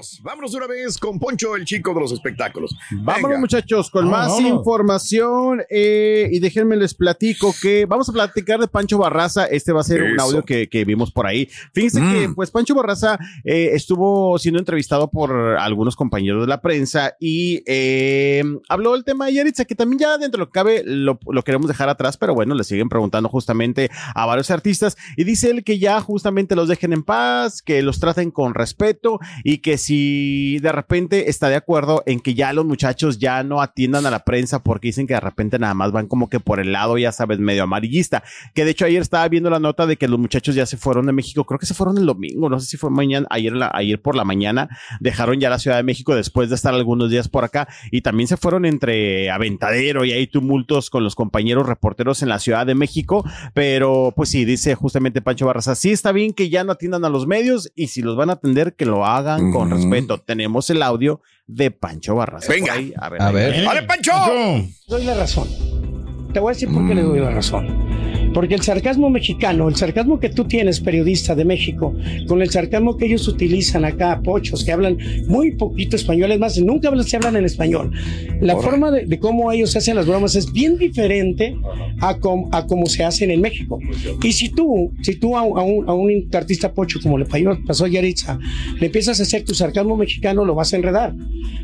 [0.00, 2.74] Vámonos, vámonos una vez con Poncho, el chico de los espectáculos.
[2.90, 3.40] Vámonos Venga.
[3.40, 4.50] muchachos con más Vámonos.
[4.58, 9.44] información eh, y déjenme les platico que vamos a platicar de Pancho Barraza.
[9.46, 11.48] Este va a ser un audio que, que vimos por ahí.
[11.74, 12.12] Fíjense Mm.
[12.12, 17.62] que pues Pancho Barraza eh, estuvo siendo entrevistado por algunos compañeros de la prensa y
[17.66, 21.18] eh, habló del tema de Yaritza, que también ya dentro de lo que cabe lo,
[21.26, 25.50] lo queremos dejar atrás, pero bueno, le siguen preguntando justamente a varios artistas y dice
[25.50, 29.76] él que ya justamente los dejen en paz, que los traten con respeto y que
[29.76, 34.10] si de repente está de acuerdo en que ya los muchachos ya no atiendan a
[34.10, 36.98] la prensa porque dicen que de repente nada más van como que por el lado,
[36.98, 38.22] ya sabes, medio amarillista.
[38.54, 41.06] Que de hecho ayer estaba viendo la nota de que los muchachos ya se fueron
[41.06, 44.00] de México, creo que se fueron el domingo, no sé si fue mañana, ayer, ayer
[44.00, 44.68] por la mañana,
[45.00, 47.68] dejaron ya la Ciudad de México después de estar algunos días por acá.
[47.90, 52.38] Y también se fueron entre Aventadero y hay tumultos con los compañeros reporteros en la
[52.38, 53.24] Ciudad de México,
[53.54, 57.08] pero pues sí, dice justamente Pancho Barraza, sí está bien que ya no atiendan a
[57.08, 59.70] los medios y si los van a atender que lo hagan con.
[59.82, 60.18] Respeto.
[60.18, 62.52] Tenemos el audio de Pancho Barraza.
[62.52, 62.74] Venga.
[62.74, 62.92] ahí.
[62.96, 63.64] a ver, A ver.
[63.64, 64.12] ¡Vale, Pancho!
[64.88, 65.48] doy la razón.
[66.32, 67.89] Te voy a decir por qué le doy la razón.
[68.32, 71.94] Porque el sarcasmo mexicano, el sarcasmo que tú tienes, periodista de México,
[72.28, 76.56] con el sarcasmo que ellos utilizan acá, pochos, que hablan muy poquito español, es más,
[76.58, 77.90] nunca hablan, se hablan en español.
[78.40, 81.56] La forma de, de cómo ellos hacen las bromas es bien diferente
[82.00, 83.78] a, com- a cómo se hacen en México.
[84.22, 87.24] Y si tú, si tú a, un- a un, a un artista pocho, como le
[87.26, 88.38] pasó- pasó a Yaritza,
[88.78, 91.14] le empiezas a hacer tu sarcasmo mexicano, lo vas a enredar.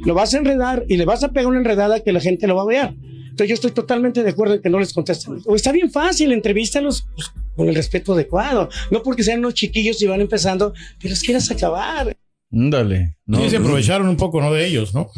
[0.04, 2.56] Lo vas a enredar y le vas a pegar una enredada que la gente lo
[2.56, 2.94] va a ver.
[3.36, 5.42] Entonces yo estoy totalmente de acuerdo en que no les contesten.
[5.44, 8.70] O está bien fácil, entrevístalos pues, con el respeto adecuado.
[8.90, 12.16] No porque sean unos chiquillos y van empezando, que los quieras acabar.
[12.48, 13.18] Dale.
[13.26, 14.54] No, Sí, se aprovecharon un poco, ¿no?
[14.54, 15.10] De ellos, ¿no?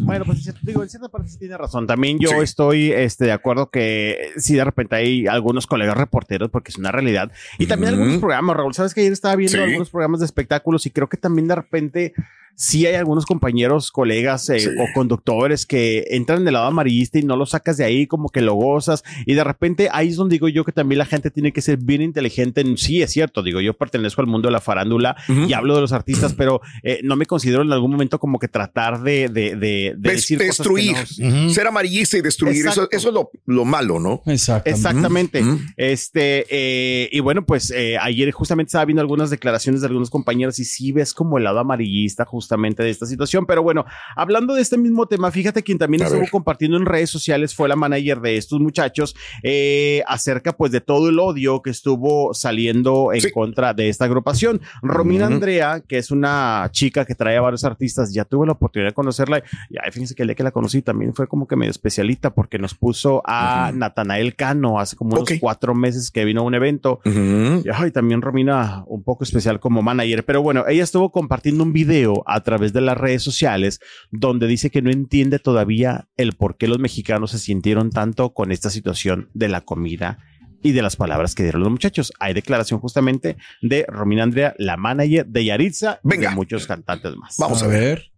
[0.00, 1.86] Bueno, pues sí, digo, en cierta parte sí tiene razón.
[1.86, 2.36] También yo Sí.
[2.42, 6.92] estoy este, de acuerdo que si de repente hay algunos colegas reporteros, porque es una
[6.92, 7.32] realidad.
[7.58, 8.74] Y también algunos programas, Raúl.
[8.74, 9.62] Sabes que ayer estaba viendo Sí.
[9.62, 12.12] algunos programas de espectáculos y creo que también de repente
[12.54, 14.68] sí hay algunos compañeros, colegas eh, Sí.
[14.78, 18.40] o conductores que entran del lado amarillista y no lo sacas de ahí, como que
[18.40, 19.02] lo gozas.
[19.26, 21.78] Y de repente ahí es donde digo yo que también la gente tiene que ser
[21.78, 22.60] bien inteligente.
[22.60, 23.42] En, sí, es cierto.
[23.42, 25.46] Digo, yo pertenezco al mundo de la farándula Ujú.
[25.48, 28.48] y hablo de los artistas, pero eh, no me considero en algún momento como que
[28.48, 30.96] tratar de, de, de, de Des- decir cosas que destruir.
[31.18, 32.56] no- Ser amarillista y destruir.
[32.56, 32.96] Eso, Exacto.
[32.96, 34.22] eso es lo, lo malo, ¿no?
[34.26, 34.68] Exacto.
[34.70, 35.42] Exactamente.
[35.42, 35.58] Ujú.
[35.76, 40.58] Este, eh, y bueno, pues eh, ayer justamente estaba viendo algunas declaraciones de algunos compañeros
[40.58, 43.46] y sí ves como el lado amarillista justamente de esta situación.
[43.46, 43.84] Pero bueno,
[44.16, 46.30] hablando de este mismo tema, fíjate quien también A estuvo ver.
[46.30, 51.08] compartiendo en redes sociales fue la manager de estos muchachos eh, acerca pues de todo
[51.08, 53.30] el odio que estuvo saliendo en Sí.
[53.30, 54.60] contra de esta agrupación.
[54.82, 55.34] Romina Ujú.
[55.34, 58.94] Andrea, que es una chica que trae a varios artistas, ya tuve la oportunidad de
[58.94, 59.38] conocerla
[59.70, 62.34] y ay, fíjense que el día que la conocí también fue como que medio especialita
[62.34, 63.78] porque nos puso a Ujú.
[63.78, 67.00] Natanael Cano hace como unos cuatro meses que vino a un evento.
[67.04, 67.62] Ujú.
[67.64, 70.24] Y ay, también Romina, un poco especial como manager.
[70.24, 74.70] Pero bueno, ella estuvo compartiendo un video a través de las redes sociales donde dice
[74.70, 79.28] que no entiende todavía el por qué los mexicanos se sintieron tanto con esta situación
[79.34, 80.18] de la comida
[80.62, 82.12] y de las palabras que dieron los muchachos.
[82.20, 86.30] Hay declaración justamente de Romina Andrea, la manager de Yaritza y Venga.
[86.30, 87.36] de muchos cantantes más.
[87.38, 88.12] Vamos a ver.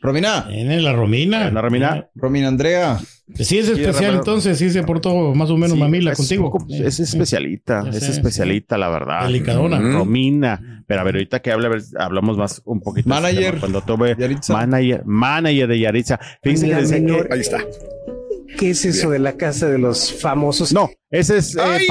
[0.00, 0.46] Romina.
[0.48, 1.50] Tiene la Romina.
[1.50, 2.08] La Romina.
[2.16, 2.98] Romina Andrea.
[3.34, 6.52] Sí, es especial, entonces, sí se portó más o menos Sí, mamila es- contigo.
[6.68, 9.26] Es especialita, es especialita, la verdad.
[9.26, 9.78] Delicadona.
[9.80, 10.81] Romina.
[10.92, 13.08] Pero a ver, ahorita que a ver, hablamos más un poquito.
[13.08, 13.58] Manager.
[13.60, 14.52] Cuando tuve Yaritza.
[14.52, 16.20] manager, manager de Yaritza.
[16.42, 17.28] Fíjense que Mira, decía menor.
[17.28, 17.64] que- Ahí está.
[18.58, 20.70] ¿Qué es eso de la casa de los famosos?
[20.74, 21.86] No, Ese es eh.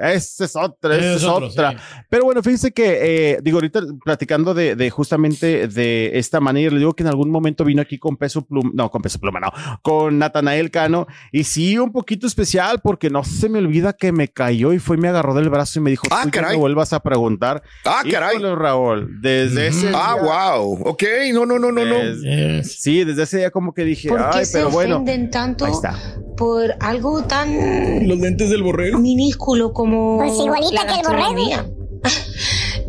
[0.00, 1.72] Ese es otra, esa es, otro, otra.
[1.72, 1.76] sí.
[2.08, 6.78] Pero bueno, fíjense que, eh, digo, ahorita platicando de, de justamente de esta manera, le
[6.78, 9.52] digo que en algún momento vino aquí con peso pluma, no, con peso pluma, no,
[9.82, 11.06] con Natanael Cano.
[11.32, 14.96] Y sí, un poquito especial porque no se me olvida que me cayó y fue
[14.96, 16.56] y me agarró del brazo y me dijo, Ah, "Tú ya caray.
[16.56, 17.62] me vuelvas a preguntar.
[17.84, 18.36] Ah, caray.
[18.36, 20.22] Híjole, Raúl, desde ese Ah, día-
[20.54, 20.82] wow.
[20.84, 21.02] Ok,
[21.32, 22.64] no, no, no, no, no.
[22.64, 24.96] Sí, desde ese día como que dije, ¿Por ay, qué se pero bueno.
[24.96, 25.96] ofenden tanto Ahí está.
[26.36, 28.98] por algo tan Los lentes del borrego.
[28.98, 31.80] minúsculo como Pues igualita la que el borrego.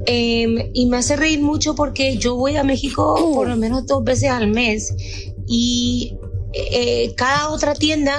[0.07, 4.03] Em, y me hace reír mucho porque yo voy a México por lo menos dos
[4.03, 4.95] veces al mes
[5.47, 6.15] y
[6.53, 8.15] eh, cada otra tienda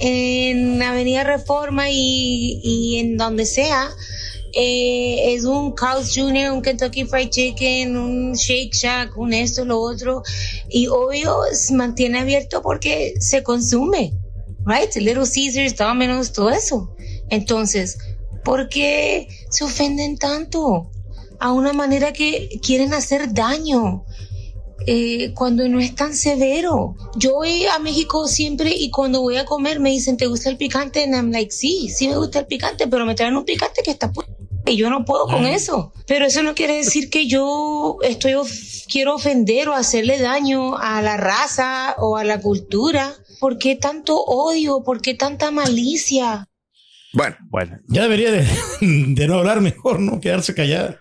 [0.00, 3.90] en Avenida Reforma y, y en donde sea
[4.56, 9.80] eh, es un Carl's Jr., un Kentucky Fried Chicken, un Shake Shack, un esto, lo
[9.80, 10.22] otro
[10.68, 14.12] y obvio se mantiene abierto porque se consume,
[14.66, 14.94] right?
[14.96, 16.94] Little Caesars, Domino's, todo eso.
[17.30, 17.98] Entonces,
[18.44, 20.90] ¿por qué se ofenden tanto?
[21.40, 24.04] A una manera que quieren hacer daño.
[24.86, 26.94] eh, cuando no es tan severo.
[27.16, 30.58] Yo voy a México siempre y cuando voy a comer me dicen, ¿te gusta el
[30.58, 31.02] picante?
[31.04, 33.92] And I'm like, sí, sí me gusta el picante, pero me traen un picante que
[33.92, 34.26] está pu-
[34.66, 35.92] y yo no puedo con eso.
[36.06, 38.50] Pero eso no quiere decir que yo estoy of-
[38.90, 43.12] quiero ofender o hacerle daño a la raza o a la cultura.
[43.40, 44.82] ¿Por qué tanto odio?
[44.84, 46.48] ¿Por qué tanta malicia?
[47.12, 48.44] Bueno, Bueno, Ya debería de,
[48.80, 50.20] de no hablar mejor, ¿no?
[50.20, 50.98] Quedarse callada.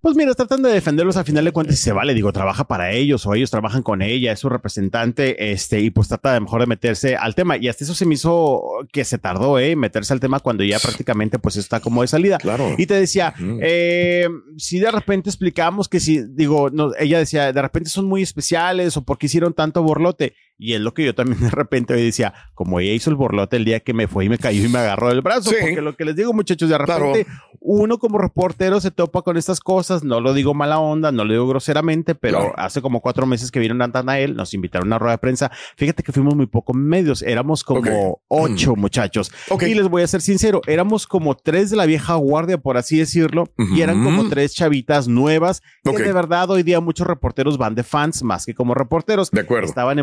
[0.00, 2.92] Pues mira, tratan de defenderlos a final de cuentas y se vale, digo, trabaja para
[2.92, 6.60] ellos o ellos trabajan con ella, es su representante, este, y pues trata de mejor
[6.60, 7.56] de meterse al tema.
[7.56, 8.62] Y hasta eso se me hizo
[8.92, 12.38] que se tardó, eh, meterse al tema cuando ya prácticamente pues está como de salida.
[12.38, 12.74] claro.
[12.78, 17.62] Y te decía, eh, si de repente explicamos que si, digo, no, ella decía, de
[17.62, 20.34] repente son muy especiales o porque hicieron tanto borlote.
[20.62, 23.56] Y es lo que yo también de repente hoy decía, como ella hizo el borlote
[23.56, 25.50] el día que me fue y me cayó y me agarró del brazo.
[25.50, 25.56] Sí.
[25.60, 27.26] Porque lo que les digo, muchachos, de repente
[27.64, 30.02] uno como reportero se topa con estas cosas.
[30.04, 32.54] No lo digo mala onda, no lo digo groseramente, pero Claro.
[32.56, 35.50] hace como cuatro meses que vino Natanael, nos invitaron a una rueda de prensa.
[35.76, 38.18] Fíjate que fuimos muy pocos medios, éramos como Ok.
[38.28, 39.32] ocho muchachos.
[39.60, 42.98] Y les voy a ser sincero, éramos como tres de la vieja guardia, por así
[42.98, 47.74] decirlo, y eran como tres chavitas nuevas, que de verdad hoy día muchos reporteros van
[47.74, 49.30] de fans más que como reporteros.
[49.30, 49.66] De acuerdo.
[49.66, 49.98] Estaban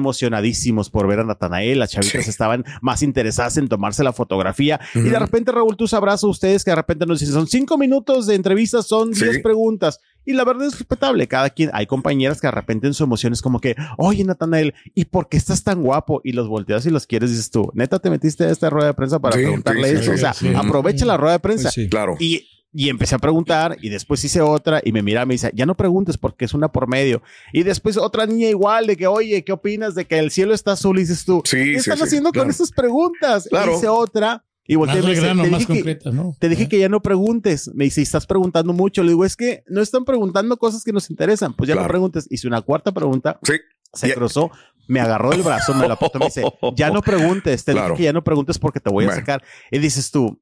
[0.49, 2.29] emocionadísimos por ver a Natanael, las chavitas Sí.
[2.29, 4.79] estaban más interesadas en tomarse la fotografía.
[4.95, 5.09] Y Ujú.
[5.09, 8.25] de repente, Raúl, tú sabrás a ustedes que de repente nos dicen, son cinco minutos
[8.27, 9.23] de entrevista, son Sí.
[9.25, 9.99] diez preguntas.
[10.25, 11.27] Y la verdad es respetable.
[11.27, 14.73] Cada quien, hay compañeras que de repente en su emoción es como que, oye, Natanael,
[14.93, 16.21] ¿y por qué estás tan guapo?
[16.23, 18.93] Y los volteas y los quieres, dices tú, neta, te metiste a esta rueda de
[18.93, 20.11] prensa para Sí, preguntarle eso.
[20.11, 21.71] o sea, aprovecha la rueda de prensa.
[21.71, 21.87] Sí.
[21.89, 22.15] Claro.
[22.19, 25.51] Y, y empecé a preguntar y después hice otra y me mira y me dice,
[25.55, 27.21] ya no preguntes porque es una por medio.
[27.51, 30.73] Y después otra niña igual de que, oye, ¿qué opinas de que el cielo está
[30.73, 30.97] azul?
[30.97, 32.45] Y dices tú, Sí, ¿qué sí, están sí, haciendo claro.
[32.45, 33.47] con esas preguntas?
[33.49, 33.75] Claro.
[33.75, 36.13] Hice otra y volteé Más y me al dice, grano, te más dije, que, concretas,
[36.13, 36.35] ¿no?
[36.39, 37.71] te dije que ya no preguntes.
[37.73, 39.01] Me dice, "Y estás preguntando mucho.
[39.01, 41.53] Le digo, es que no están preguntando cosas que nos interesan.
[41.55, 42.27] Pues ya no preguntes.
[42.29, 43.53] Hice una cuarta pregunta, Sí.
[43.93, 44.51] se cruzó,
[44.87, 46.43] me agarró el brazo, me la y me dice,
[46.75, 47.65] ya no preguntes.
[47.65, 47.87] Te Claro.
[47.89, 49.19] dije que ya no preguntes porque te voy a Bueno.
[49.21, 49.43] sacar.
[49.71, 50.39] Y dices tú,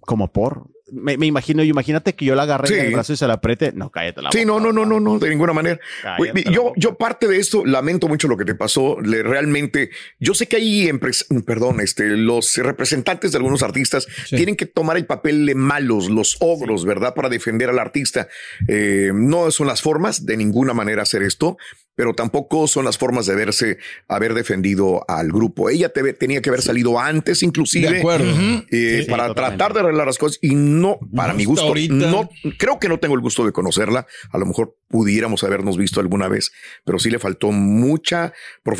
[0.00, 0.68] como por.
[0.92, 2.74] Me, me imagino, imagínate que yo la agarré Sí.
[2.74, 3.72] en el brazo y se la apriete.
[3.72, 5.78] No, cállate la Sí, boca, no, no, no, no, no, de ninguna manera.
[6.02, 9.00] Cállate Yo, yo parte de esto, lamento mucho lo que te pasó.
[9.00, 10.90] Le, realmente, yo sé que hay
[11.46, 14.36] perdón, este, los representantes de algunos artistas Sí.
[14.36, 17.14] tienen que tomar el papel de malos, los ogros, ¿verdad?
[17.14, 18.28] Para defender al artista.
[18.68, 21.56] Eh, no son las formas de ninguna manera hacer esto,
[22.00, 23.76] pero tampoco son las formas de verse,
[24.08, 25.68] haber defendido al grupo.
[25.68, 27.90] Ella te- tenía que haber salido antes, inclusive.
[27.92, 28.24] De acuerdo.
[28.70, 31.92] eh, Sí, para tratar de arreglar las cosas y no, para No mi gusto, ahorita.
[31.94, 34.06] no, creo que no tengo el gusto de conocerla.
[34.32, 36.50] A lo mejor pudiéramos habernos visto alguna vez,
[36.84, 38.32] pero sí le faltó mucha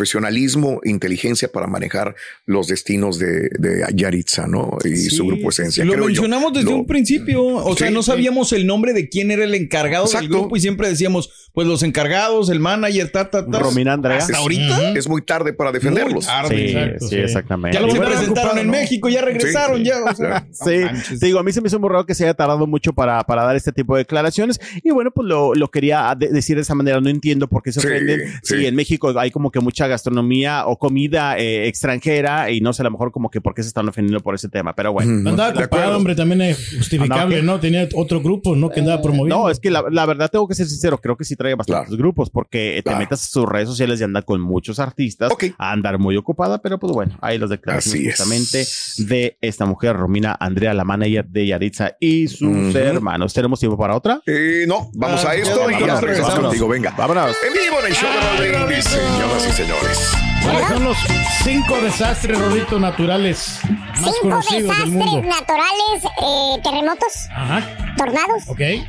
[0.05, 4.77] profesionalismo, inteligencia para manejar los destinos de, de Yaritza, ¿no?
[4.85, 5.85] Y Sí, su grupo Esencia.
[5.85, 6.07] Lo creo yo.
[6.09, 7.45] mencionamos desde Lo- un principio.
[7.45, 8.11] O sea, no sí.
[8.11, 11.83] sabíamos el nombre de quién era el encargado del grupo y siempre decíamos, pues los
[11.83, 13.59] encargados, el manager, ta, ta, ta.
[13.61, 14.17] Romina Andrea.
[14.19, 14.93] Hasta Es- ahorita.
[14.99, 16.25] Es muy tarde para defenderlos.
[16.27, 16.57] Muy tarde.
[16.57, 17.21] Sí, Exacto, sí, sí.
[17.21, 17.77] exactamente.
[17.79, 18.73] Ya los bueno, presentaron en ¿no?
[18.73, 20.03] México, ya regresaron, ya.
[20.03, 20.79] o sea, Sí,
[21.13, 22.93] no te digo, a mí se me hizo muy raro que se haya tardado mucho
[22.93, 24.59] para, para dar este tipo de declaraciones.
[24.83, 27.01] Y bueno, pues lo, lo quería de- decir de esa manera.
[27.01, 28.21] No entiendo por qué se Sí, ofenden.
[28.43, 28.57] sí.
[28.57, 32.83] Si en México hay como que mucha gastronomía o comida eh, extranjera y no sé
[32.83, 34.75] a lo mejor como que por qué se están ofendiendo por ese tema.
[34.75, 35.11] Pero bueno.
[35.21, 35.29] Ujú.
[35.29, 35.97] Andaba De ocupado, acuerdo.
[35.97, 37.61] hombre, también es justificable, Andaba- ¿no?
[37.61, 38.71] Tenía otro grupo, ¿no?
[38.71, 39.37] Que andaba promoviendo.
[39.45, 41.89] No, es que la, la verdad tengo que ser sincero, creo que sí trae bastantes
[41.89, 41.99] Claro.
[41.99, 42.99] grupos porque te Claro.
[42.99, 46.79] metas a sus redes sociales y anda con muchos artistas a andar muy ocupada, pero
[46.79, 48.17] pues bueno, ahí las declaraciones Así es.
[48.19, 52.77] justamente de esta mujer, Romina Andrea, la manager de Yaritza y sus Ujú.
[52.79, 53.33] hermanos.
[53.35, 54.21] ¿Tenemos tiempo para otra?
[54.27, 55.75] Eh, no, vamos Ah, a ya esto y.
[55.95, 56.69] Vámonos, regresamos.
[56.69, 56.91] venga.
[56.97, 57.37] Vámonos.
[57.47, 60.13] En vivo en el show de Raúl Brindis, señoras y señores.
[60.43, 60.97] ¿Cuáles son los
[61.45, 65.05] cinco desastres, Rodito, naturales más Cinco conocidos del mundo?
[65.05, 68.61] desastres naturales, eh, terremotos, Ajá, tornados, ok.
[68.61, 68.87] eh,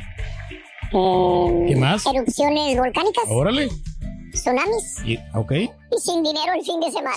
[1.68, 2.06] ¿Qué más?
[2.06, 3.68] erupciones volcánicas, Órale.
[4.32, 5.52] tsunamis Y, ok.
[5.52, 5.70] y
[6.02, 7.16] sin dinero el fin de semana.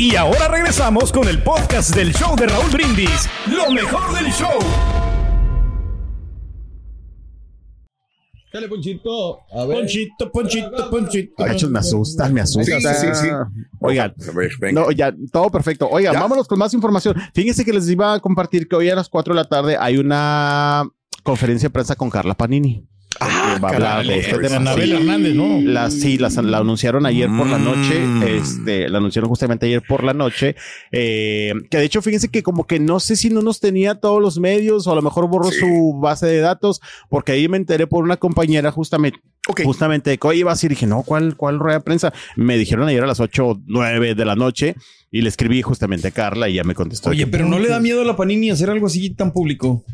[0.00, 3.28] Y ahora regresamos con el podcast del show de Raúl Brindis.
[3.46, 4.58] Lo mejor del show.
[8.50, 9.40] Dale, Ponchito.
[9.52, 9.76] A ver.
[9.76, 11.34] Ponchito, Ponchito, Ponchito.
[11.36, 12.80] Muchachos, me asustan, me asustan.
[12.80, 13.28] Sí, sí, sí.
[13.80, 14.14] Oigan,
[14.72, 15.86] no, ya, todo perfecto.
[15.90, 16.20] Oigan, ¿Ya?
[16.20, 17.14] vámonos con más información.
[17.34, 19.98] Fíjense que les iba a compartir que hoy a las 4 de la tarde hay
[19.98, 20.88] una
[21.22, 22.88] conferencia de prensa con Carla Panini.
[23.18, 24.56] Ah, va a hablar caray, de tema.
[24.56, 24.94] Anabel Sí.
[24.94, 25.60] Hernández, ¿no?
[25.62, 28.22] La, sí, la, la anunciaron ayer por la noche, Mm.
[28.22, 30.54] este, la anunciaron justamente ayer por la noche,
[30.92, 34.22] eh, que de hecho fíjense que como que no sé si no nos tenía todos
[34.22, 35.58] los medios o a lo mejor borró Sí.
[35.58, 39.18] su base de datos, porque ahí me enteré por una compañera justamente,
[39.64, 42.12] justamente de que iba a decir, dije, no, ¿cuál, cuál rueda de prensa?
[42.36, 44.76] Me dijeron ayer a las 8, 9 de la noche
[45.10, 47.10] y le escribí justamente a Carla y ya me contestó.
[47.10, 49.84] Oye, pero no le da miedo a la Panini hacer algo así tan público.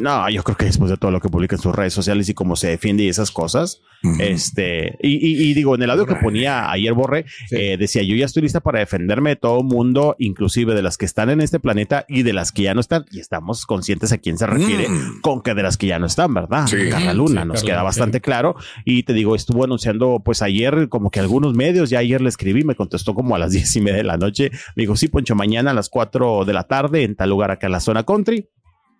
[0.00, 2.34] No, yo creo que después de todo lo que publica en sus redes sociales y
[2.34, 3.80] cómo se defiende y esas cosas,
[4.18, 7.56] este, y, y- y digo, en el audio que ponía ayer Borre, Sí.
[7.56, 11.04] eh, decía, yo ya estoy lista para defenderme de todo mundo, inclusive de las que
[11.04, 14.18] están en este planeta y de las que ya no están, y estamos conscientes a
[14.18, 15.20] quién se refiere Mm.
[15.22, 16.66] con que de las que ya no están, ¿verdad?
[16.66, 16.76] Sí.
[16.90, 17.84] Carla Luna, Sí, nos Carla, queda sí.
[17.84, 22.20] bastante claro, y te digo, estuvo anunciando, pues ayer, como que algunos medios, ya ayer
[22.20, 24.96] le escribí, me contestó como a las diez y media de la noche, me dijo,
[24.96, 27.80] sí, Poncho, mañana a las cuatro de la tarde en tal lugar acá en la
[27.80, 28.48] zona country,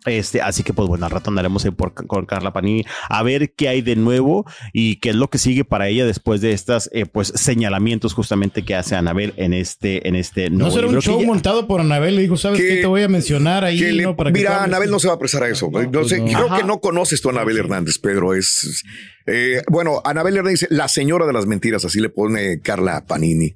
[0.07, 3.53] este, así que pues bueno, al rato andaremos ahí por, con Carla Panini a ver
[3.55, 6.89] qué hay de nuevo y qué es lo que sigue para ella después de estas
[6.93, 11.01] eh, pues señalamientos justamente que hace Anabel en este en este No nuevo será un
[11.03, 12.17] show ya- montado por Anabel.
[12.17, 12.77] Le dijo, ¿sabes Que- qué?
[12.81, 13.79] Te voy a mencionar ahí.
[13.79, 14.17] Que le- ¿no?
[14.17, 14.69] Para que tú mira, hables".
[14.69, 15.69] Anabel no se va a prestar a eso.
[15.71, 16.25] No, No, pues sé, no.
[16.27, 16.57] creo Ajá.
[16.59, 18.35] que no conoces tú a Anabel Hernández, Pedro.
[18.35, 18.83] Es
[19.27, 23.55] eh, bueno, Anabel Hernández dice la señora de las mentiras, así le pone Carla Panini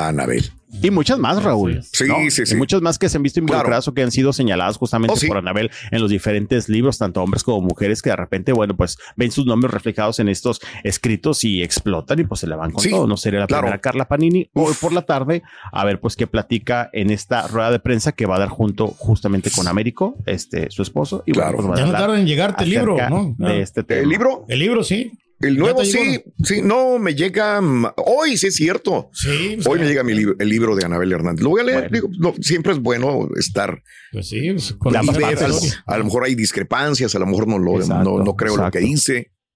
[0.00, 0.50] a Anabel.
[0.82, 2.14] y muchas más Raúl Sí, ¿no?
[2.30, 2.54] sí, Y sí.
[2.54, 5.26] muchas más que se han visto involucradas o que han sido señaladas justamente Oh, sí.
[5.26, 8.96] por Anabel en los diferentes libros tanto hombres como mujeres que de repente bueno pues
[9.16, 12.82] ven sus nombres reflejados en estos escritos y explotan y pues se le van con
[12.84, 13.62] Sí, todo no sería la claro.
[13.62, 15.42] primera Carla Panini hoy por la tarde
[15.72, 18.86] a ver pues qué platica en esta rueda de prensa que va a dar junto
[18.88, 21.56] justamente con Américo este su esposo y Claro.
[21.56, 23.34] bueno, pues va a Ya no hablar tarda en llegarte el libro, ¿no?
[23.38, 24.44] de este tema ¿El libro?
[24.48, 25.10] El libro, sí.
[25.40, 29.08] El ¿Ya nuevo sí, sí, no, me llega mm, hoy, sí es cierto.
[29.12, 29.52] Sí.
[29.54, 31.42] pues, Hoy me llega mi libro, el libro de Anabel Hernández.
[31.42, 31.94] Lo voy a leer, Bueno.
[31.94, 33.82] digo, no, siempre es bueno estar
[34.12, 35.42] Pues sí, pues, con Ya la más y ver, partes.
[35.44, 38.36] a, lo, a lo mejor hay discrepancias, a lo mejor no lo Exacto, no, no
[38.36, 38.86] creo lo que exacto.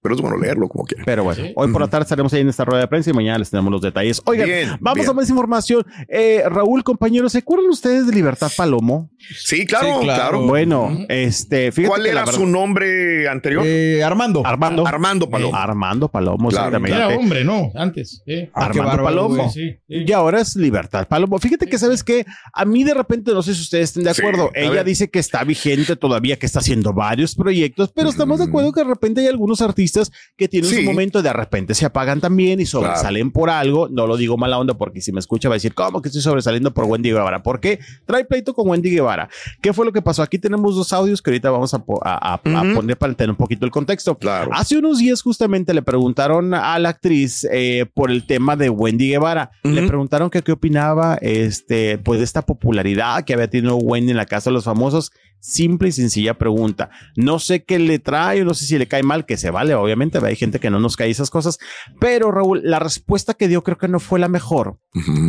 [0.05, 1.03] Pero es bueno leerlo como quiera.
[1.03, 1.51] Pero bueno, Sí.
[1.55, 3.71] hoy por la tarde estaremos ahí en esta rueda de prensa y mañana les tenemos
[3.71, 4.21] los detalles.
[4.25, 5.09] Oigan, Bien, vamos bien.
[5.09, 5.83] a más información.
[6.07, 9.09] Eh, Raúl, compañeros, ¿se acuerdan ustedes de Libertad Palomo?
[9.35, 10.21] Sí, claro, Sí, claro.
[10.29, 10.41] claro.
[10.47, 13.63] Bueno, este, fíjate ¿Cuál que la era verdad- su nombre anterior?
[13.65, 14.43] Eh, Armando.
[14.45, 14.85] Armando.
[14.85, 15.63] Armando Paloma.
[15.63, 16.97] Armando Palomo, Claro, exactamente.
[16.97, 17.71] Era hombre, ¿no?
[17.75, 18.21] Antes.
[18.25, 18.49] sí.
[18.53, 19.35] Ah, Armando bárbaro, Palomo.
[19.35, 19.49] güey.
[19.49, 19.95] Sí, sí.
[20.07, 21.39] Y ahora es Libertad Palomo.
[21.39, 22.25] Fíjate que, ¿sabes qué?
[22.53, 24.51] A mí de repente, no sé si ustedes estén de acuerdo.
[24.53, 28.71] Ella dice que está vigente todavía, que está haciendo varios proyectos, pero estamos de acuerdo
[28.71, 29.94] que de repente hay algunos artistas
[30.37, 30.77] que tienen Sí.
[30.77, 33.87] su momento, de repente se apagan también y sobresalen por algo.
[33.89, 36.21] No lo digo mala onda porque si me escucha va a decir, ¿cómo que estoy
[36.21, 37.43] sobresaliendo por Wendy Guevara?
[37.43, 37.79] ¿Por qué?
[38.05, 39.29] Trae pleito con Wendy Guevara.
[39.61, 40.21] ¿Qué fue lo que pasó?
[40.21, 44.17] Aquí tenemos dos audios que ahorita vamos a, poner para tener un poquito el contexto.
[44.17, 44.51] Claro.
[44.53, 49.09] Hace unos días justamente le preguntaron a la actriz eh, por el tema de Wendy
[49.09, 49.51] Guevara.
[49.63, 54.17] Le preguntaron que qué opinaba este, pues, de esta popularidad que había tenido Wendy en
[54.17, 55.11] la Casa de los Famosos.
[55.47, 56.89] Simple y sencilla pregunta.
[57.15, 60.17] No sé qué le trae, no sé si le cae mal, que se vale, obviamente.
[60.17, 61.59] Hay gente que no nos cae esas cosas.
[61.99, 64.79] Pero Raúl, la respuesta que dio creo que no fue la mejor.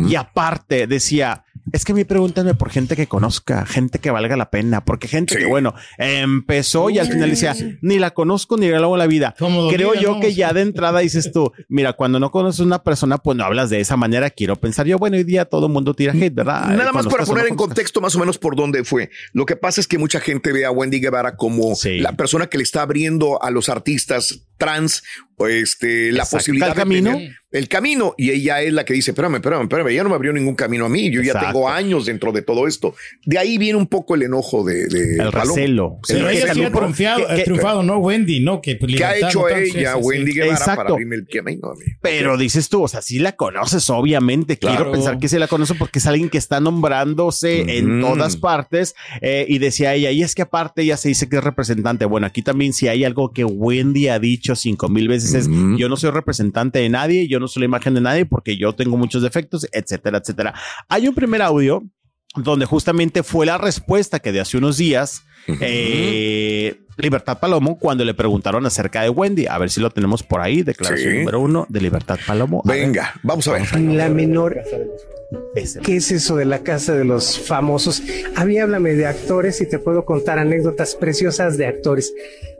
[0.07, 4.37] Y aparte decía, Es que a mí pregúntame por gente que conozca, gente que valga
[4.37, 8.69] la pena, porque gente que, bueno, empezó y al final decía, ni la conozco ni
[8.69, 9.35] la hago la vida.
[9.37, 10.19] Como Creo yo ¿no?
[10.19, 13.43] que ya de entrada dices tú, mira, cuando no conoces a una persona, pues no
[13.43, 14.29] hablas de esa manera.
[14.29, 16.75] Quiero pensar yo, bueno, hoy día todo el mundo tira hate, ¿verdad?
[16.75, 19.09] Nada más para no poner en contexto más o menos por dónde fue.
[19.33, 22.57] Lo que pasa es que mucha gente ve a Wendy Guevara como la persona que
[22.57, 25.03] le está abriendo a los artistas trans
[25.39, 26.37] o este, la Exacto.
[26.37, 27.11] posibilidad ¿El de camino?
[27.13, 28.13] tener el camino.
[28.17, 30.85] Y ella es la que dice, espérame, espérame, espérame, ya no me abrió ningún camino
[30.85, 31.09] a mí.
[31.11, 32.93] Yo ya tengo años dentro de todo esto.
[33.25, 35.43] De ahí viene un poco el enojo de, de El Paloma.
[35.55, 35.99] recelo.
[36.09, 36.93] El Pero ella sí ha triunfado,
[37.27, 37.97] ¿Qué- ha qué- triunfado, ¿no?
[37.99, 38.61] Wendy, ¿no?
[38.61, 40.05] Que, pues, ¿Qué ha hecho ella, sí, sí.
[40.07, 40.93] Wendy Guevara, para Exacto.
[40.93, 41.85] abrirme el camino a mí?
[42.01, 44.57] Pero dices tú, o sea, sí la conoces, obviamente.
[44.57, 44.75] Claro.
[44.77, 48.95] Quiero pensar que sí la conoce porque es alguien que está nombrándose en todas partes.
[49.21, 52.05] eh, y decía ella, y es que aparte ella se dice que es representante.
[52.05, 55.89] Bueno, aquí también si hay algo que Wendy ha dicho cinco mil veces es, yo
[55.89, 58.97] no soy representante de nadie, yo no soy la imagen de nadie porque yo tengo
[58.97, 60.53] muchos defectos, etcétera, etcétera.
[60.89, 61.83] Hay un primer audio
[62.35, 68.13] donde justamente fue la respuesta que de hace unos días eh, Libertad Palomo cuando le
[68.13, 69.47] preguntaron acerca de Wendy.
[69.47, 70.63] A ver si lo tenemos por ahí.
[70.63, 71.19] Declaración Sí.
[71.19, 72.61] número uno de Libertad Palomo.
[72.65, 72.81] A ver.
[72.81, 73.79] Venga, vamos a ver.
[73.79, 74.57] La menor.
[75.83, 78.01] ¿Qué es eso de la casa de los famosos?
[78.35, 82.13] A mí háblame de actores y te puedo contar anécdotas preciosas de actores.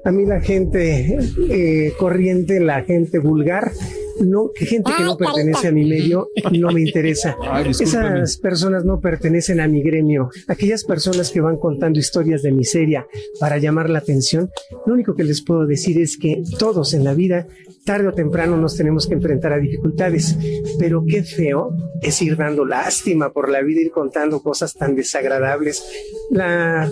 [0.03, 1.17] A mí la gente
[1.49, 3.71] eh, corriente, la gente vulgar,
[4.21, 7.35] no, gente que no pertenece a mi medio, no me interesa.
[7.49, 7.71] Ay.
[7.71, 10.29] Esas personas no pertenecen a mi gremio.
[10.47, 13.07] Aquellas personas que van contando historias de miseria
[13.39, 14.49] para llamar la atención,
[14.85, 17.47] lo único que les puedo decir es que todos en la vida,
[17.85, 20.37] tarde o temprano, nos tenemos que enfrentar a dificultades.
[20.79, 25.85] Pero qué feo es ir dando lástima por la vida, ir contando cosas tan desagradables.
[26.29, 26.91] La,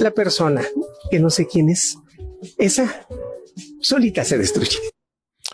[0.00, 0.62] la persona
[1.10, 1.96] que no sé quién es,
[2.58, 3.06] esa
[3.80, 4.78] solita se destruye.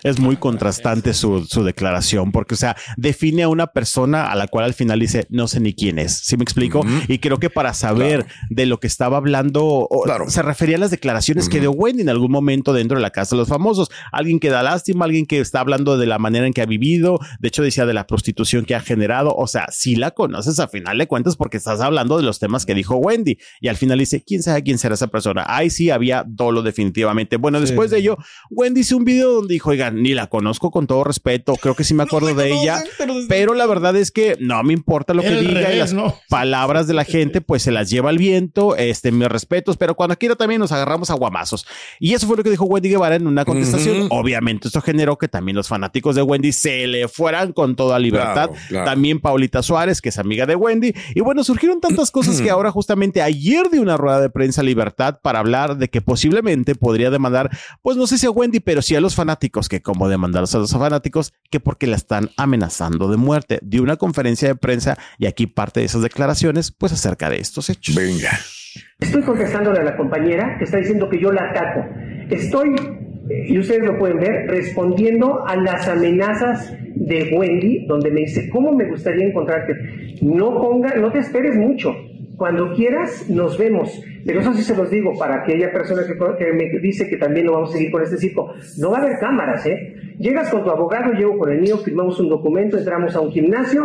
[0.08, 4.46] Es muy contrastante su, su declaración, porque, o sea, define a una persona a la
[4.46, 6.12] cual al final dice, no sé ni quién es.
[6.18, 6.84] ¿Sí me explico?
[7.08, 10.90] Y creo que para saber de lo que estaba hablando, o- se refería a las
[10.90, 13.90] declaraciones que dio Wendy en algún momento dentro de la casa de los famosos.
[14.12, 17.18] Alguien que da lástima, alguien que está hablando de la manera en que ha vivido.
[17.40, 19.34] De hecho, decía de la prostitución que ha generado.
[19.36, 22.64] O sea, si la conoces a final de cuentas porque estás hablando de los temas
[22.64, 23.38] que dijo Wendy.
[23.60, 25.44] Y al final dice, ¿quién sabe quién será esa persona?
[25.48, 27.36] Ahí sí había dolo definitivamente.
[27.36, 28.16] Bueno, después de ello,
[28.50, 31.84] Wendy hizo un video donde dijo, oigan, ni la conozco con todo respeto, creo que
[31.84, 32.82] sí me acuerdo de ella,
[33.28, 36.14] pero la verdad es que no me importa lo que diga y revés, las ¿no?
[36.28, 40.16] palabras de la gente pues se las lleva el viento, este, mis respetos, pero cuando
[40.16, 41.66] quiera también nos agarramos a guamazos.
[42.00, 44.08] Y eso fue lo que dijo Wendy Guevara en una contestación.
[44.10, 48.48] Obviamente esto generó que también los fanáticos de Wendy se le fueran con toda libertad.
[48.48, 48.84] Claro, claro.
[48.86, 50.94] También Paulita Suárez, que es amiga de Wendy.
[51.14, 55.20] Y bueno, surgieron tantas cosas que ahora justamente ayer de una rueda de prensa Libertad
[55.22, 57.50] para hablar de que posiblemente podría demandar,
[57.82, 60.58] pues no sé si a Wendy, pero sí a los fanáticos, que como demandarlos a
[60.58, 63.60] los fanáticos, que porque la están amenazando de muerte.
[63.62, 67.70] Dio una conferencia de prensa y aquí parte de esas declaraciones, pues acerca de estos
[67.70, 67.94] hechos.
[67.94, 68.30] Venga.
[68.98, 71.86] Estoy contestándole a la compañera que está diciendo que yo la ataco.
[72.30, 72.74] Estoy,
[73.46, 78.72] y ustedes lo pueden ver, respondiendo a las amenazas de Wendy, donde me dice, ¿cómo
[78.72, 79.72] me gustaría encontrarte?
[80.20, 81.94] No ponga, no te esperes mucho.
[82.36, 84.00] Cuando quieras, nos vemos.
[84.24, 87.46] Pero eso sí se los digo para aquella persona que, que me dice que también
[87.46, 88.52] lo vamos a seguir con este circo.
[88.78, 89.94] No va a haber cámaras, ¿eh?
[90.18, 93.84] Llegas con tu abogado, llego con el mío, firmamos un documento, entramos a un gimnasio,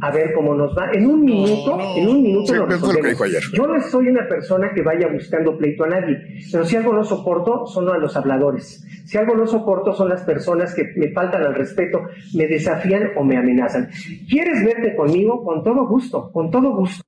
[0.00, 0.90] a ver cómo nos va.
[0.92, 3.10] En un minuto, en un minuto Sí, lo resolvemos.
[3.10, 3.42] dijo ayer.
[3.52, 6.16] Yo no soy una persona que vaya buscando pleito a nadie,
[6.52, 8.86] pero si algo no soporto son a los habladores.
[9.04, 12.00] Si algo no soporto son las personas que me faltan al respeto,
[12.34, 13.88] me desafían o me amenazan.
[14.28, 15.42] ¿Quieres verte conmigo?
[15.42, 17.02] Con todo gusto, con todo gusto.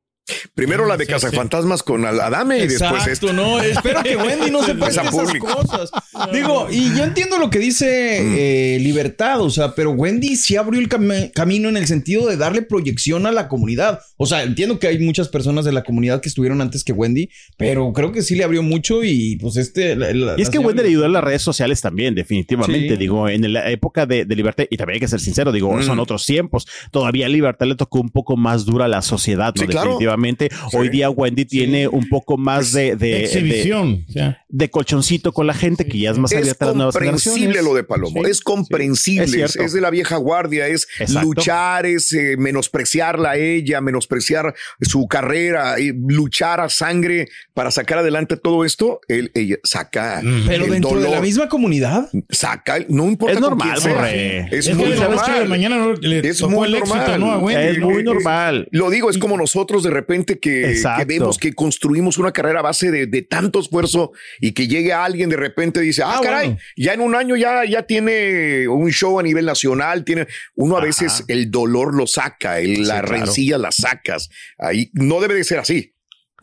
[0.55, 3.33] Primero la de Cazafantasmas con Al- Adame y después Exacto, esto.
[3.33, 5.47] no, espero que Wendy no se pase Esa esas público.
[5.47, 5.91] cosas.
[6.33, 10.79] Digo, y yo entiendo lo que dice eh, Libertad, o sea, pero Wendy sí abrió
[10.81, 14.01] el cam- camino en el sentido de darle proyección a la comunidad.
[14.19, 17.31] O sea, entiendo que hay muchas personas de la comunidad que estuvieron antes que Wendy,
[17.57, 19.97] pero creo que sí le abrió mucho y pues este...
[19.97, 22.91] la- la- Y es que Wendy le ayudó en las redes sociales también, definitivamente.
[22.91, 22.97] Sí.
[22.97, 25.83] Digo, en la época de, de Libertad, y también hay que ser sincero, digo, Mm.
[25.83, 26.67] son otros tiempos.
[26.91, 29.63] Todavía a Libertad le tocó un poco más dura la sociedad, ¿no?
[29.63, 29.93] Sí, claro.
[29.93, 30.42] Definitivamente.
[30.73, 34.05] Hoy día Wendy tiene un poco más de, Exhibición.
[34.49, 37.39] de colchoncito con la gente, que ya es más Es abierta a las nuevas comprensible
[37.39, 37.71] generaciones.
[37.71, 40.87] lo de Palomo, Sí, es comprensible, sí, es es, es de la vieja guardia, es
[40.99, 41.23] Exacto.
[41.29, 47.99] luchar, es eh, menospreciarla a ella, menospreciar su carrera, y luchar a sangre para sacar
[47.99, 49.01] adelante todo esto.
[49.09, 52.09] Él, ella saca Pero el dentro de la misma comunidad.
[52.31, 54.49] saca, no importa Es con normal, quién sea, Borre.
[54.57, 55.49] es, Es muy que sabes que normal.
[55.49, 57.21] mañana no- le es tocó muy el éxito, normal.
[57.21, 57.33] ¿no?
[57.33, 57.71] A Wendy.
[57.73, 58.69] Es muy normal.
[58.71, 62.63] Lo digo, es como nosotros de repente gente que, vemos que construimos una carrera a
[62.63, 66.21] base de, de tanto esfuerzo y que llegue alguien de repente y dice, ah, Ah,
[66.23, 66.61] caray, bueno.
[66.77, 70.81] ya en un año ya, ya tiene un show a nivel nacional, tiene, uno a
[70.81, 73.09] veces el dolor lo saca, el- la claro.
[73.09, 74.29] rencilla la sacas.
[74.59, 75.92] Ahí no debe de ser así.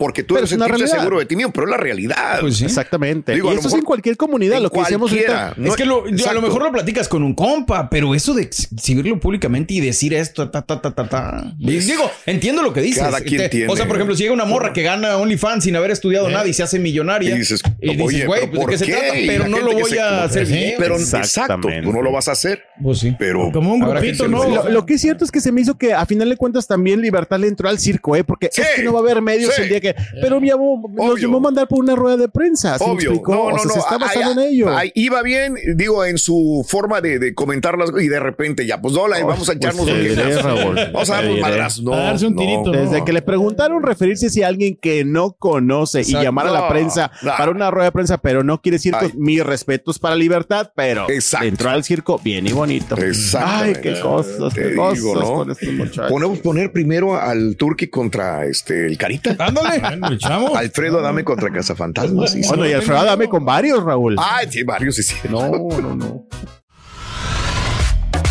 [0.00, 0.98] Porque tú Pero debes es una sentirte realidad.
[1.04, 2.40] seguro de ti mismo, pero es la realidad.
[2.40, 2.64] Pues sí.
[2.64, 3.34] Exactamente.
[3.34, 5.42] Digo, a y eso es en cualquier comunidad, en lo que decíamos cualquiera.
[5.48, 5.60] ahorita.
[5.60, 8.32] No, es que lo, yo a lo mejor lo platicas con un compa, pero eso
[8.32, 11.52] de exhibirlo públicamente y decir esto, ta, ta, ta, ta, ta.
[11.58, 13.02] Digo, entiendo lo que dices.
[13.02, 15.64] Cada quien Te- tiene- O sea, por ejemplo, si llega una morra que gana OnlyFans
[15.64, 17.34] sin haber estudiado nada y se hace millonaria.
[17.34, 19.12] Y dices, y dices, oye, güey, pero pues, ¿de ¿por qué se trata?
[19.26, 20.48] Pero no lo voy se- a hacer.
[20.78, 22.62] Pero exacto, tú no lo vas a hacer.
[22.82, 23.14] Pues sí.
[23.18, 24.48] Pero Como un grupito, ¿no?
[24.48, 26.66] Lo, lo que es cierto es que se me hizo que a final de cuentas
[26.66, 28.24] también Libertad le entró al circo, ¿eh?
[28.24, 29.89] Porque es que no va a haber medios el día que.
[30.20, 32.78] Pero me llamó, nos llamó a mandar por una rueda de prensa.
[32.78, 33.34] ¿sí me Obvio, explicó?
[33.34, 33.72] no, O no, sea, no.
[33.74, 34.76] se está basando en ello.
[34.76, 38.80] ahí iba bien, digo, en su forma de, de comentar las y de repente ya,
[38.80, 40.42] pues hola, vamos a echarnos pues un.
[40.42, 41.82] Raúl, Vamos a darnos madrazos.
[41.84, 42.40] No, A darse un no.
[42.40, 46.20] tirito, Desde que le preguntaron referirse si a alguien que no conoce Exacto.
[46.20, 47.32] y llamar a la prensa no.
[47.36, 49.12] para una rueda de prensa, pero no quiere circo, Ay.
[49.16, 51.46] mis respetos para Libertad, pero Exacto.
[51.46, 52.94] entró al circo bien y bonito.
[52.98, 53.80] Ay, Exactamente.
[53.80, 55.34] qué cosas, Te qué digo, cosas ¿no?
[55.34, 56.10] con estos muchachos.
[56.10, 59.36] Ponemos poner primero al Turqui contra este el Carita.
[59.38, 59.79] Ándale.
[59.80, 60.56] Bueno.
[60.56, 62.32] Alfredo Adame contra Cazafantasmas.
[62.32, 62.48] Sí, sí.
[62.48, 64.16] Bueno, y Alfredo dame con varios, Raúl.
[64.18, 65.16] Ay, sí, varios, sí, sí.
[65.28, 66.26] No, no, no.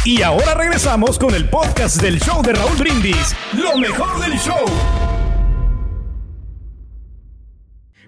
[0.05, 3.35] Y ahora regresamos con el podcast del show de Raúl Brindis.
[3.53, 4.65] Lo mejor del show.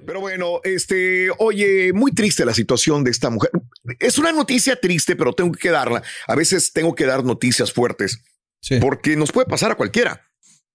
[0.05, 3.51] Pero bueno, este, oye, muy triste la situación de esta mujer.
[3.99, 6.01] Es una noticia triste, pero tengo que darla.
[6.27, 8.21] A veces tengo que dar noticias fuertes
[8.63, 8.77] Sí.
[8.79, 10.21] porque nos puede pasar a cualquiera.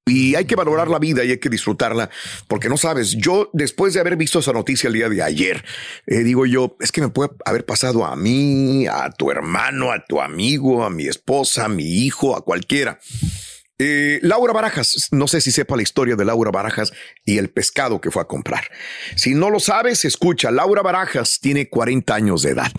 [0.09, 2.11] Y hay que valorar la vida y hay que disfrutarla,
[2.47, 5.65] porque no sabes, yo después de haber visto esa noticia el día de ayer,
[6.07, 10.05] eh, digo yo, es que me puede haber pasado a mí, a tu hermano, a
[10.05, 13.01] tu amigo, a mi esposa, a mi hijo, a cualquiera.
[13.79, 16.93] Eh, Laura Barajas, no sé si sepa la historia de Laura Barajas
[17.25, 18.63] y el pescado que fue a comprar.
[19.17, 22.71] Si no lo sabes, escucha, Laura Barajas tiene 40 años de edad.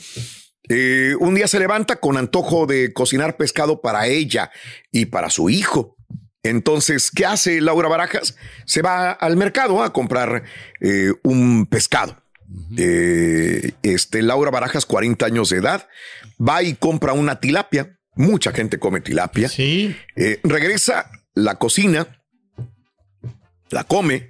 [0.70, 4.50] Eh, un día se levanta con antojo de cocinar pescado para ella
[4.92, 5.97] y para su hijo.
[6.50, 8.36] Entonces, ¿qué hace Laura Barajas?
[8.66, 10.44] Se va al mercado a comprar
[10.82, 12.22] eh, un pescado.
[12.78, 15.88] Eh, este Laura Barajas, 40 años de edad,
[16.40, 17.98] va y compra una tilapia.
[18.16, 19.50] Mucha gente come tilapia.
[19.50, 19.96] Sí.
[20.16, 22.24] Eh, regresa, la cocina,
[23.70, 24.30] la come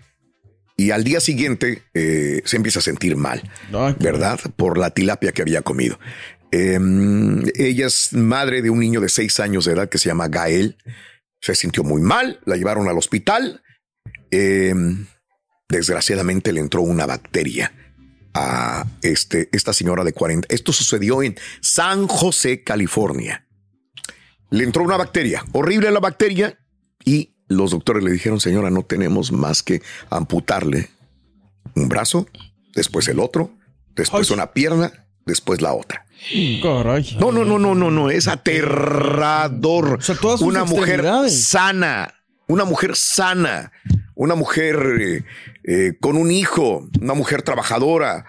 [0.76, 3.42] y al día siguiente eh, se empieza a sentir mal,
[3.74, 4.40] Ay, ¿verdad?
[4.56, 6.00] Por la tilapia que había comido.
[6.52, 6.80] Eh,
[7.56, 10.78] ella es madre de un niño de seis años de edad que se llama Gael.
[11.42, 13.64] Se sintió muy mal, la llevaron al hospital.
[14.32, 14.74] Eh,
[15.70, 17.72] desgraciadamente le entró una bacteria
[18.34, 20.48] a este, esta señora de 40.
[20.54, 23.48] Esto sucedió en San José, California.
[24.50, 26.58] Le entró una bacteria, horrible la bacteria,
[27.04, 30.90] y los doctores le dijeron, señora, no tenemos más que amputarle
[31.76, 32.28] un brazo,
[32.74, 33.52] después el otro,
[33.96, 36.06] después una pierna, después la otra.
[36.62, 37.18] Caray.
[37.20, 39.98] No, no, no, no, no, no, es aterrador.
[40.00, 42.14] O sea, todas sus una mujer sana,
[42.48, 43.72] una mujer sana,
[44.16, 45.24] una mujer eh,
[45.64, 48.26] eh, con un hijo, una mujer trabajadora,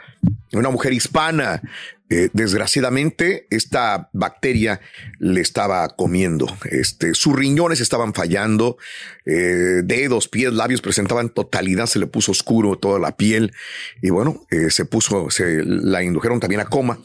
[0.53, 1.63] una mujer hispana.
[2.11, 4.81] Eh, desgraciadamente, esta bacteria
[5.19, 6.47] le estaba comiendo.
[6.71, 8.79] Este, sus riñones estaban fallando,
[9.27, 13.53] dedos, pies, labios presentaban totalidad, se le puso oscuro toda la piel
[14.01, 16.99] y bueno, se puso, se la indujeron también a coma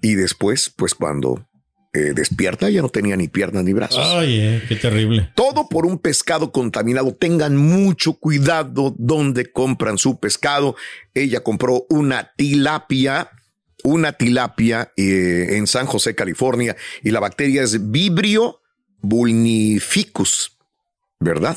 [0.00, 1.46] y después, pues cuando
[1.92, 4.04] eh, despierta ya no tenía ni piernas ni brazos.
[4.04, 5.30] Ay, eh, qué terrible.
[5.34, 7.14] Todo por un pescado contaminado.
[7.14, 10.76] Tengan mucho cuidado donde compran su pescado.
[11.14, 13.30] Ella compró una tilapia,
[13.82, 18.60] una tilapia eh, en San José, California, y la bacteria es Vibrio
[19.00, 20.56] vulnificus,
[21.20, 21.56] ¿verdad?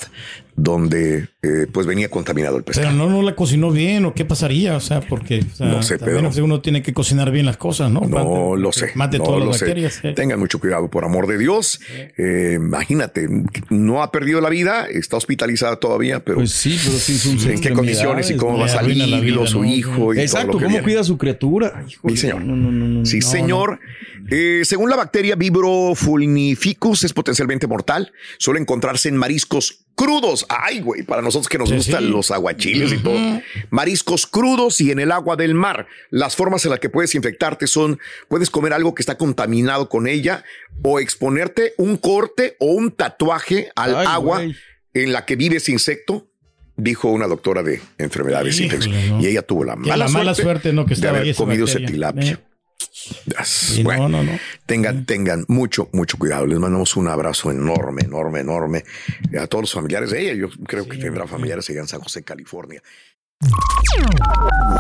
[0.62, 2.90] Donde eh, pues venía contaminado el pescado.
[2.90, 5.82] Pero no, no la cocinó bien o qué pasaría, o sea, porque o sea, No
[5.84, 6.44] sé, también Pedro.
[6.44, 8.02] uno tiene que cocinar bien las cosas, ¿no?
[8.02, 8.92] No lo sé.
[8.96, 9.66] Mate no todas lo las sé.
[9.66, 10.00] bacterias.
[10.04, 10.14] eh.
[10.14, 11.80] Tengan mucho cuidado, por amor de Dios.
[12.18, 13.28] Eh, imagínate,
[13.70, 17.62] no ha perdido la vida, está hospitalizada todavía, pero Pues sí, pero sí, sus en
[17.62, 19.66] qué condiciones y cómo va a salir, y lo vida, su ¿no?
[19.66, 20.84] hijo y todo Exacto, lo que ¿cómo viene.
[20.84, 21.86] cuida a su criatura?
[21.88, 22.42] Híjole, Sí, señor.
[22.44, 23.80] No, no, no, no, Sí, no, señor.
[24.32, 28.12] Eh, según la bacteria Vibrofulnificus es potencialmente mortal.
[28.38, 30.46] Suele encontrarse en mariscos crudos.
[30.48, 32.10] Ay, güey, para nosotros que nos Sí, gustan sí.
[32.10, 33.20] los aguachiles y todo.
[33.70, 35.88] Mariscos crudos y en el agua del mar.
[36.10, 40.08] Las formas en las que puedes infectarte son, puedes comer algo que está contaminado con
[40.08, 40.46] ella
[40.84, 44.56] o exponerte un corte o un tatuaje al Ay, agua güey.
[44.94, 46.28] en la que vive ese insecto.
[46.78, 49.12] Dijo una doctora de enfermedades Híjole, infecciosas.
[49.12, 49.22] ¿no?
[49.22, 50.86] Y ella tuvo la mala, la mala suerte, ¿no?
[50.86, 52.32] Que de haber comido ese tilapia.
[52.32, 52.38] Eh.
[53.84, 54.40] Bueno, no, no, no.
[54.66, 56.46] Tengan, tengan mucho, mucho cuidado.
[56.46, 58.84] Les mandamos un abrazo enorme, enorme, enorme
[59.40, 60.34] a todos los familiares de ella.
[60.34, 62.82] Yo creo que tendrá familiares allá en San José, California.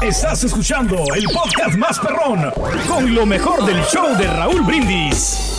[0.01, 2.51] Estás escuchando el podcast más perrón
[2.87, 5.58] con lo mejor del show de Raúl Brindis.